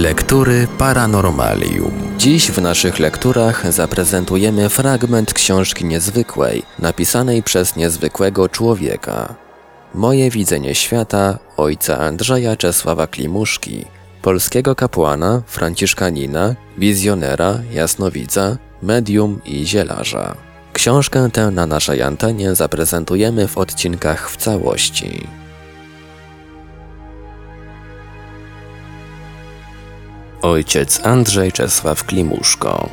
[0.00, 1.92] Lektury Paranormalium.
[2.18, 9.34] Dziś w naszych lekturach zaprezentujemy fragment książki niezwykłej, napisanej przez niezwykłego człowieka.
[9.94, 13.84] Moje widzenie świata ojca Andrzeja Czesława Klimuszki,
[14.22, 20.34] polskiego kapłana, franciszkanina, wizjonera, jasnowidza, medium i zielarza.
[20.72, 25.26] Książkę tę na naszej antenie zaprezentujemy w odcinkach w całości.
[30.42, 32.88] Ojciec Andrzej Czesław Klimuszko.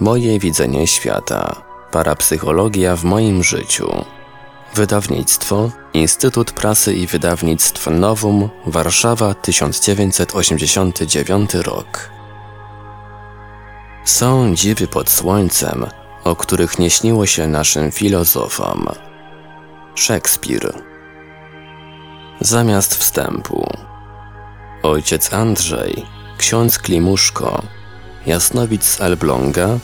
[0.00, 1.62] Moje widzenie świata.
[1.90, 4.04] Parapsychologia w moim życiu.
[4.74, 12.10] Wydawnictwo Instytut Prasy i Wydawnictw Nowum Warszawa 1989 rok.
[14.04, 15.86] Są dziwy pod słońcem,
[16.24, 18.88] o których nie śniło się naszym filozofom.
[19.94, 20.72] Szekspir.
[22.40, 23.89] Zamiast wstępu
[24.82, 26.02] ojciec Andrzej,
[26.38, 27.62] ksiądz Klimuszko,
[28.26, 29.78] jasnowic z Elbląga,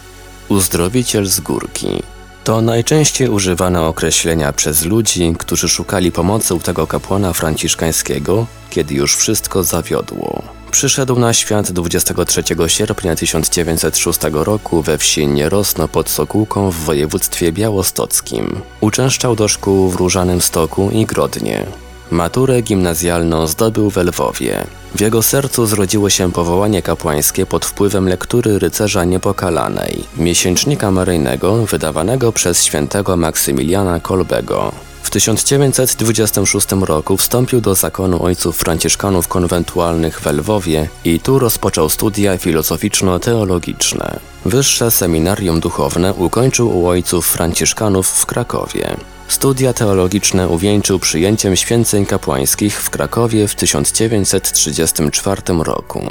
[0.49, 2.03] uzdrowiciel z górki.
[2.45, 9.17] To najczęściej używane określenia przez ludzi, którzy szukali pomocy u tego kapłana franciszkańskiego, kiedy już
[9.17, 10.43] wszystko zawiodło.
[10.71, 18.61] Przyszedł na świat 23 sierpnia 1906 roku we wsi Nierosno pod Sokółką w województwie białostockim.
[18.81, 21.67] Uczęszczał do szkół w Różanym Stoku i Grodnie.
[22.11, 24.67] Maturę gimnazjalną zdobył w Lwowie.
[24.95, 32.33] W jego sercu zrodziło się powołanie kapłańskie pod wpływem lektury Rycerza Niepokalanej, miesięcznika maryjnego wydawanego
[32.33, 34.73] przez świętego Maksymiliana Kolbego.
[35.03, 42.39] W 1926 roku wstąpił do zakonu ojców franciszkanów konwentualnych w Lwowie i tu rozpoczął studia
[42.39, 44.19] filozoficzno-teologiczne.
[44.45, 48.97] Wyższe seminarium duchowne ukończył u ojców franciszkanów w Krakowie.
[49.29, 56.03] Studia teologiczne uwieńczył przyjęciem święceń kapłańskich w Krakowie w 1934 roku.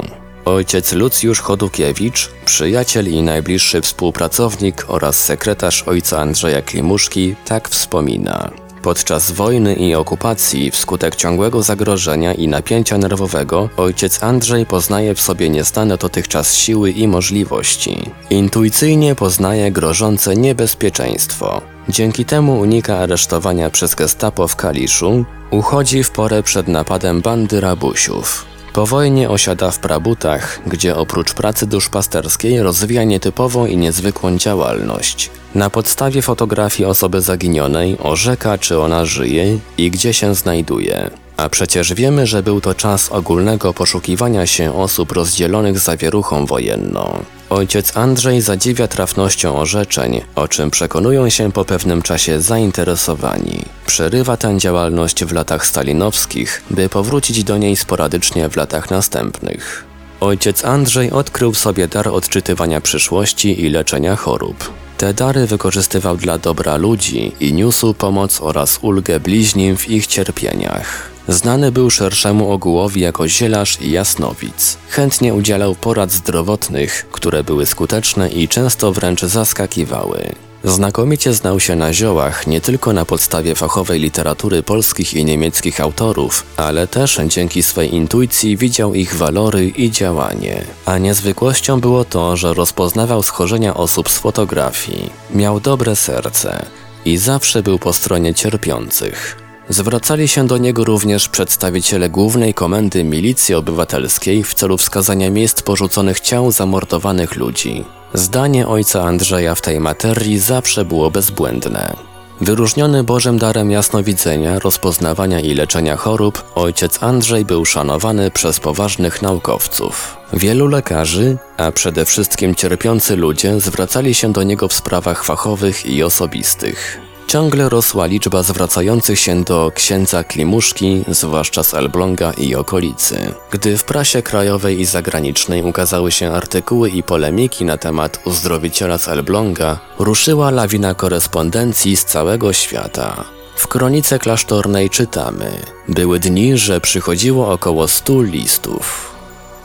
[0.45, 8.51] Ojciec Lucjusz Chodukiewicz, przyjaciel i najbliższy współpracownik oraz sekretarz ojca Andrzeja Klimuszki, tak wspomina.
[8.81, 15.49] Podczas wojny i okupacji, wskutek ciągłego zagrożenia i napięcia nerwowego, ojciec Andrzej poznaje w sobie
[15.49, 18.11] nieznane dotychczas siły i możliwości.
[18.29, 21.74] Intuicyjnie poznaje grożące niebezpieczeństwo.
[21.89, 28.45] Dzięki temu unika aresztowania przez gestapo w Kaliszu, uchodzi w porę przed napadem bandy rabusiów.
[28.73, 35.31] Po wojnie osiada w Prabutach, gdzie oprócz pracy duszpasterskiej rozwija nietypową i niezwykłą działalność.
[35.55, 41.09] Na podstawie fotografii osoby zaginionej orzeka, czy ona żyje i gdzie się znajduje.
[41.37, 47.23] A przecież wiemy, że był to czas ogólnego poszukiwania się osób rozdzielonych zawieruchą wojenną.
[47.49, 53.61] Ojciec Andrzej zadziwia trafnością orzeczeń, o czym przekonują się po pewnym czasie zainteresowani.
[53.85, 59.85] Przerywa tę działalność w latach stalinowskich, by powrócić do niej sporadycznie w latach następnych.
[60.19, 64.71] Ojciec Andrzej odkrył sobie dar odczytywania przyszłości i leczenia chorób.
[64.97, 71.14] Te dary wykorzystywał dla dobra ludzi i niósł pomoc oraz ulgę bliźnim w ich cierpieniach.
[71.27, 74.77] Znany był szerszemu ogółowi jako zielarz i jasnowic.
[74.89, 80.35] Chętnie udzielał porad zdrowotnych, które były skuteczne i często wręcz zaskakiwały.
[80.63, 86.43] Znakomicie znał się na ziołach nie tylko na podstawie fachowej literatury polskich i niemieckich autorów,
[86.57, 90.65] ale też dzięki swej intuicji widział ich walory i działanie.
[90.85, 95.09] A niezwykłością było to, że rozpoznawał schorzenia osób z fotografii.
[95.35, 96.65] Miał dobre serce
[97.05, 99.44] i zawsze był po stronie cierpiących.
[99.69, 106.19] Zwracali się do niego również przedstawiciele Głównej Komendy Milicji Obywatelskiej w celu wskazania miejsc porzuconych
[106.19, 107.85] ciał zamordowanych ludzi.
[108.13, 111.95] Zdanie ojca Andrzeja w tej materii zawsze było bezbłędne.
[112.41, 120.17] Wyróżniony Bożym darem jasnowidzenia, rozpoznawania i leczenia chorób, ojciec Andrzej był szanowany przez poważnych naukowców.
[120.33, 126.03] Wielu lekarzy, a przede wszystkim cierpiący ludzie zwracali się do niego w sprawach fachowych i
[126.03, 127.01] osobistych.
[127.35, 133.33] Ciągle rosła liczba zwracających się do księdza Klimuszki, zwłaszcza z Elbląga i okolicy.
[133.51, 139.07] Gdy w prasie krajowej i zagranicznej ukazały się artykuły i polemiki na temat uzdrowiciela z
[139.07, 143.23] Elbląga, ruszyła lawina korespondencji z całego świata.
[143.55, 145.51] W kronice klasztornej czytamy:
[145.87, 149.11] Były dni, że przychodziło około stu listów.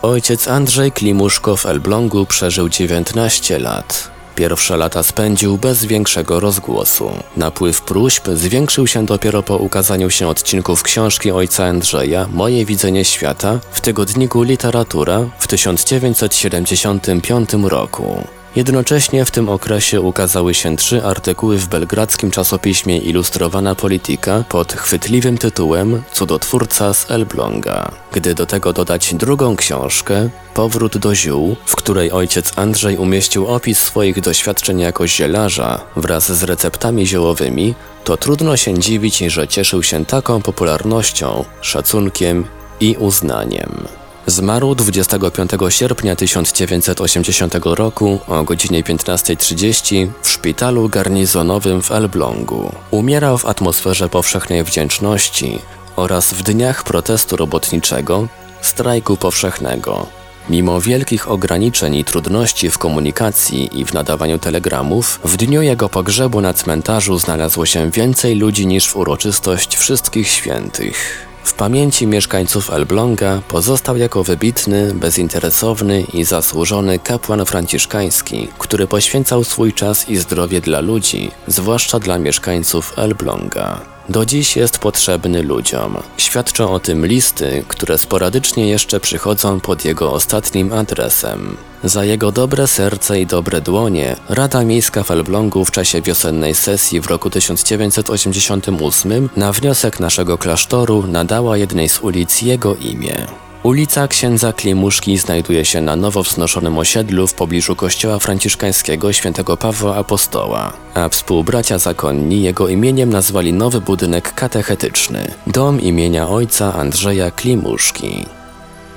[0.03, 4.20] Ojciec Andrzej Klimuszko w Elblągu przeżył 19 lat.
[4.41, 7.11] Pierwsze lata spędził bez większego rozgłosu.
[7.37, 13.61] Napływ próśb zwiększył się dopiero po ukazaniu się odcinków książki ojca Andrzeja Moje widzenie świata
[13.71, 18.40] w tygodniku Literatura w 1975 roku.
[18.57, 25.39] Jednocześnie w tym okresie ukazały się trzy artykuły w belgradzkim czasopiśmie Ilustrowana Polityka pod chwytliwym
[25.39, 27.91] tytułem Cudotwórca z Elbląga.
[28.13, 33.79] Gdy do tego dodać drugą książkę, Powrót do ziół, w której ojciec Andrzej umieścił opis
[33.79, 37.75] swoich doświadczeń jako zielarza wraz z receptami ziołowymi,
[38.05, 42.45] to trudno się dziwić, że cieszył się taką popularnością, szacunkiem
[42.81, 44.00] i uznaniem.
[44.27, 52.73] Zmarł 25 sierpnia 1980 roku o godzinie 15.30 w szpitalu garnizonowym w Elblągu.
[52.91, 55.59] Umierał w atmosferze powszechnej wdzięczności
[55.97, 58.29] oraz w dniach protestu robotniczego,
[58.61, 60.07] strajku powszechnego.
[60.51, 66.41] Mimo wielkich ograniczeń i trudności w komunikacji i w nadawaniu telegramów, w dniu jego pogrzebu
[66.41, 71.30] na cmentarzu znalazło się więcej ludzi niż w uroczystość Wszystkich Świętych.
[71.45, 79.73] W pamięci mieszkańców Elbląga pozostał jako wybitny, bezinteresowny i zasłużony kapłan franciszkański, który poświęcał swój
[79.73, 85.97] czas i zdrowie dla ludzi, zwłaszcza dla mieszkańców Elbląga do dziś jest potrzebny ludziom.
[86.17, 91.57] Świadczą o tym listy, które sporadycznie jeszcze przychodzą pod jego ostatnim adresem.
[91.85, 97.01] Za jego dobre serce i dobre dłonie Rada Miejska w Elblągu w czasie wiosennej sesji
[97.01, 103.50] w roku 1988 na wniosek naszego klasztoru nadała jednej z ulic jego imię.
[103.63, 109.97] Ulica Księdza Klimuszki znajduje się na nowo wznoszonym osiedlu w pobliżu kościoła franciszkańskiego świętego Pawła
[109.97, 118.27] Apostoła, a współbracia zakonni jego imieniem nazwali nowy budynek katechetyczny, dom imienia ojca Andrzeja Klimuszki.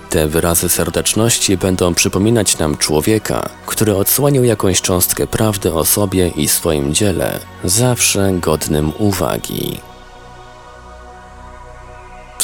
[0.10, 6.48] Te wyrazy serdeczności będą przypominać nam człowieka, który odsłonił jakąś cząstkę prawdy o sobie i
[6.48, 9.80] swoim dziele, zawsze godnym uwagi.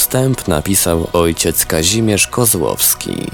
[0.09, 3.31] Wstęp napisał ojciec Kazimierz Kozłowski.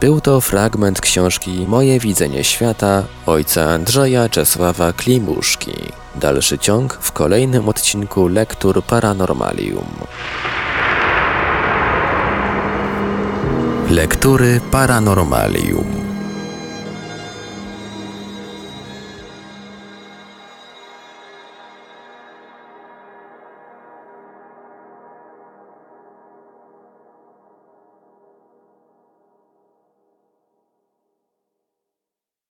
[0.00, 5.72] Był to fragment książki Moje widzenie świata ojca Andrzeja Czesława Klimuszki.
[6.14, 9.86] Dalszy ciąg w kolejnym odcinku Lektur Paranormalium.
[13.90, 16.05] Lektury Paranormalium.